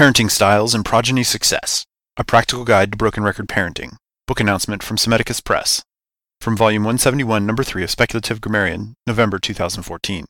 [0.00, 1.84] Parenting Styles and Progeny Success
[2.16, 3.96] A Practical Guide to Broken Record Parenting.
[4.26, 5.82] Book announcement from Psammeticus Press.
[6.40, 10.24] From Volume 171, Number 3 of Speculative Grammarian, November 2014.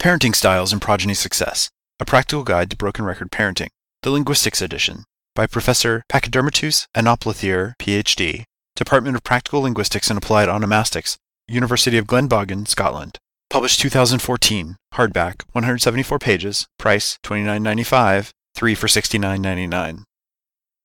[0.00, 1.68] Parenting Styles and Progeny Success
[2.00, 3.68] A Practical Guide to Broken Record Parenting.
[4.04, 5.04] The Linguistics Edition.
[5.34, 12.66] By Professor Pachydermatous Anoplathier, Ph.D., Department of Practical Linguistics and Applied Onomastics, University of Glenboggin,
[12.66, 13.18] Scotland.
[13.50, 14.76] Published 2014.
[14.94, 16.66] Hardback, 174 pages.
[16.78, 18.32] Price, $29.95.
[18.58, 20.02] 3 for $69.99.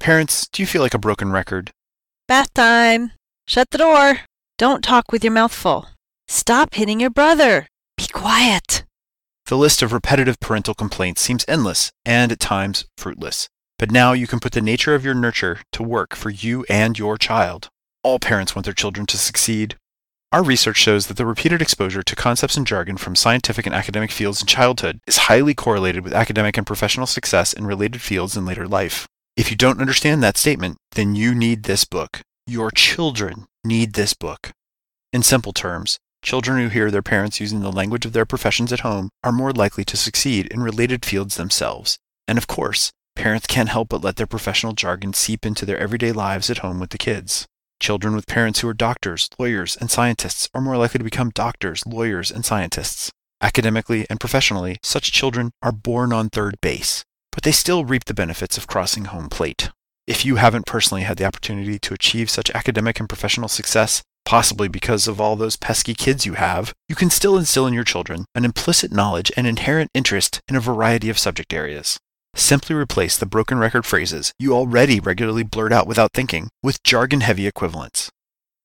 [0.00, 1.70] Parents, do you feel like a broken record?
[2.26, 3.12] Bath time.
[3.46, 4.22] Shut the door.
[4.58, 5.86] Don't talk with your mouth full.
[6.26, 7.68] Stop hitting your brother.
[7.96, 8.82] Be quiet.
[9.46, 13.48] The list of repetitive parental complaints seems endless and at times fruitless.
[13.78, 16.98] But now you can put the nature of your nurture to work for you and
[16.98, 17.68] your child.
[18.02, 19.76] All parents want their children to succeed.
[20.32, 24.12] Our research shows that the repeated exposure to concepts and jargon from scientific and academic
[24.12, 28.46] fields in childhood is highly correlated with academic and professional success in related fields in
[28.46, 29.08] later life.
[29.36, 32.20] If you don't understand that statement, then you need this book.
[32.46, 34.52] Your children need this book.
[35.12, 38.80] In simple terms, children who hear their parents using the language of their professions at
[38.80, 41.98] home are more likely to succeed in related fields themselves.
[42.28, 46.12] And of course, parents can't help but let their professional jargon seep into their everyday
[46.12, 47.48] lives at home with the kids.
[47.80, 51.82] Children with parents who are doctors, lawyers, and scientists are more likely to become doctors,
[51.86, 53.10] lawyers, and scientists.
[53.40, 58.12] Academically and professionally, such children are born on third base, but they still reap the
[58.12, 59.70] benefits of crossing home plate.
[60.06, 64.68] If you haven't personally had the opportunity to achieve such academic and professional success, possibly
[64.68, 68.26] because of all those pesky kids you have, you can still instill in your children
[68.34, 71.98] an implicit knowledge and inherent interest in a variety of subject areas.
[72.34, 77.20] Simply replace the broken record phrases you already regularly blurt out without thinking with jargon
[77.20, 78.10] heavy equivalents.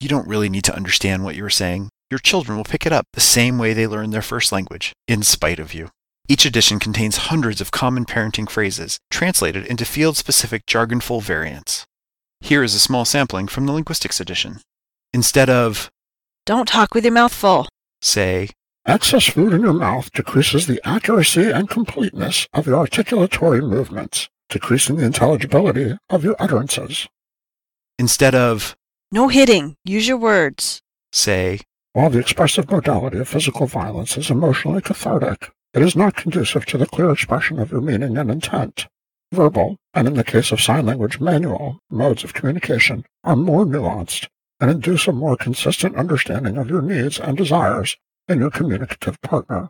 [0.00, 1.88] You don't really need to understand what you're saying.
[2.10, 5.22] Your children will pick it up the same way they learn their first language, in
[5.22, 5.88] spite of you.
[6.28, 11.84] Each edition contains hundreds of common parenting phrases translated into field specific jargonful variants.
[12.40, 14.60] Here is a small sampling from the Linguistics edition.
[15.12, 15.90] Instead of,
[16.46, 17.68] Don't talk with your mouth full.
[18.02, 18.50] say,
[18.86, 24.96] Excess food in your mouth decreases the accuracy and completeness of your articulatory movements, decreasing
[24.96, 27.08] the intelligibility of your utterances.
[27.98, 28.76] instead of,
[29.10, 29.76] No hitting.
[29.86, 30.82] Use your words.
[31.12, 31.60] say,
[31.94, 36.76] While the expressive modality of physical violence is emotionally cathartic, it is not conducive to
[36.76, 38.86] the clear expression of your meaning and intent.
[39.32, 44.28] Verbal, and in the case of sign language, manual, modes of communication are more nuanced
[44.60, 47.96] and induce a more consistent understanding of your needs and desires
[48.28, 49.68] in your communicative partner.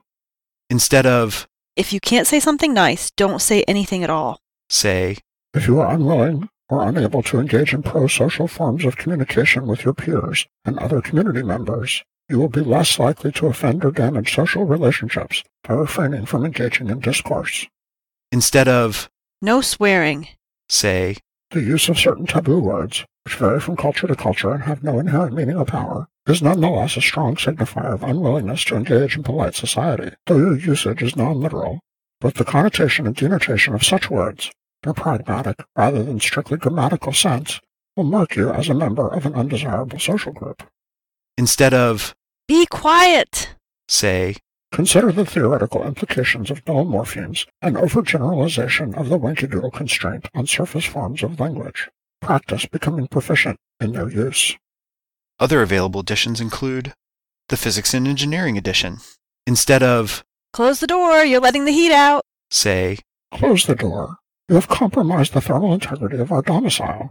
[0.70, 4.38] instead of, If you can't say something nice, don't say anything at all.
[4.68, 5.16] say,
[5.54, 9.94] If you are unwilling or unable to engage in pro-social forms of communication with your
[9.94, 14.64] peers and other community members, you will be less likely to offend or damage social
[14.64, 17.66] relationships by refraining from engaging in discourse.
[18.32, 19.08] instead of,
[19.42, 20.28] No swearing.
[20.68, 21.16] say,
[21.54, 24.98] The use of certain taboo words, which vary from culture to culture and have no
[24.98, 29.54] inherent meaning or power, is nonetheless a strong signifier of unwillingness to engage in polite
[29.54, 31.78] society, though your usage is non-literal.
[32.20, 34.50] Both the connotation and denotation of such words,
[34.82, 37.60] their pragmatic rather than strictly grammatical sense,
[37.94, 40.64] will mark you as a member of an undesirable social group.
[41.38, 42.16] instead of,
[42.48, 43.54] Be quiet.
[43.86, 44.34] say,
[44.74, 50.84] Consider the theoretical implications of null morphemes and overgeneralization of the Wenki-Doodle constraint on surface
[50.84, 51.88] forms of language.
[52.20, 54.56] Practice becoming proficient in their use.
[55.38, 56.92] Other available editions include
[57.50, 58.98] the Physics and Engineering edition.
[59.46, 61.24] Instead of, Close the door.
[61.24, 62.22] You're letting the heat out.
[62.50, 62.98] say,
[63.32, 64.16] Close the door.
[64.48, 67.10] You have compromised the thermal integrity of our domicile.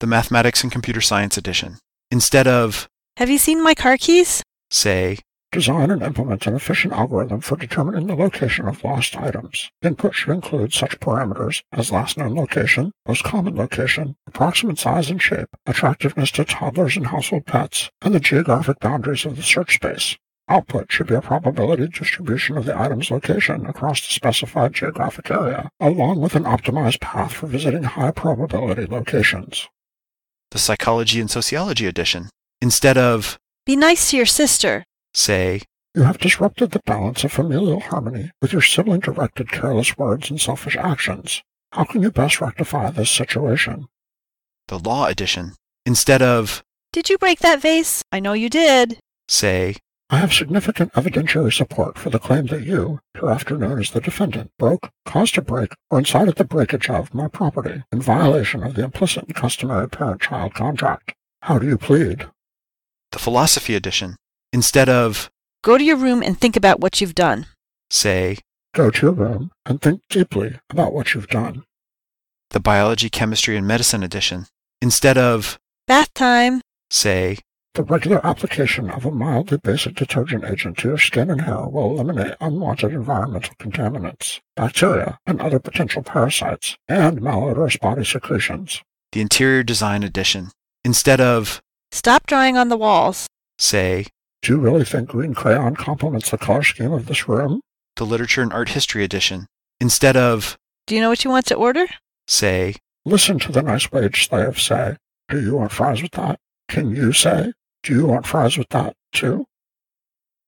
[0.00, 1.76] the Mathematics and Computer Science edition.
[2.10, 2.88] Instead of,
[3.18, 4.42] Have you seen my car keys?
[4.70, 5.18] say,
[5.54, 9.70] Design and implement an efficient algorithm for determining the location of lost items.
[9.82, 15.22] Input should include such parameters as last known location, most common location, approximate size and
[15.22, 20.16] shape, attractiveness to toddlers and household pets, and the geographic boundaries of the search space.
[20.48, 25.70] Output should be a probability distribution of the item's location across the specified geographic area,
[25.78, 29.68] along with an optimized path for visiting high probability locations.
[30.50, 32.28] the Psychology and Sociology edition.
[32.60, 34.82] Instead of, Be nice to your sister.
[35.14, 35.62] Say,
[35.94, 40.40] You have disrupted the balance of familial harmony with your sibling directed careless words and
[40.40, 41.42] selfish actions.
[41.72, 43.86] How can you best rectify this situation?
[44.68, 45.52] the Law edition.
[45.84, 46.62] Instead of,
[46.92, 48.02] Did you break that vase?
[48.10, 48.98] I know you did.
[49.28, 49.76] say,
[50.10, 54.50] I have significant evidentiary support for the claim that you, hereafter known as the defendant,
[54.58, 58.84] broke, caused a break, or incited the breakage of my property in violation of the
[58.84, 61.14] implicit and customary parent-child contract.
[61.42, 62.26] How do you plead?
[63.12, 64.16] the Philosophy edition.
[64.54, 65.30] Instead of,
[65.64, 67.46] Go to your room and think about what you've done.
[67.90, 68.38] say,
[68.72, 71.64] Go to your room and think deeply about what you've done.
[72.50, 74.46] the Biology, Chemistry, and Medicine edition.
[74.80, 75.58] Instead of,
[75.88, 76.60] Bath time.
[76.88, 77.38] say,
[77.74, 81.90] The regular application of a mildly basic detergent agent to your skin and hair will
[81.98, 88.82] eliminate unwanted environmental contaminants, bacteria, and other potential parasites, and malodorous body secretions.
[89.10, 90.50] the Interior Design edition.
[90.84, 91.60] Instead of,
[91.90, 93.26] Stop drawing on the walls.
[93.58, 94.06] say,
[94.44, 97.62] Do you really think green crayon complements the color scheme of this room?
[97.96, 99.46] the Literature and Art History edition.
[99.80, 101.86] Instead of, Do you know what you want to order?
[102.26, 102.74] say,
[103.06, 104.96] Listen to the nice wage slave say,
[105.30, 106.38] Do you want fries with that?
[106.68, 107.52] Can you say,
[107.82, 109.46] Do you want fries with that, too?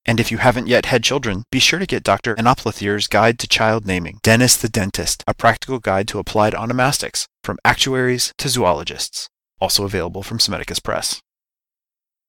[0.05, 2.35] And if you haven't yet had children, be sure to get Dr.
[2.35, 7.57] Anoplothier's Guide to Child Naming, Dennis the Dentist, a practical guide to applied onomastics, from
[7.65, 9.27] actuaries to zoologists,
[9.59, 11.19] also available from Psammeticus Press.